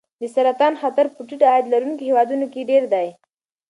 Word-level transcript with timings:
د 0.19 0.23
سرطان 0.35 0.73
خطر 0.81 1.05
په 1.15 1.21
ټیټ 1.27 1.41
عاید 1.49 1.65
لرونکو 1.73 2.05
هېوادونو 2.09 2.45
کې 2.53 2.67
ډېر 2.71 2.83
دی. 2.93 3.07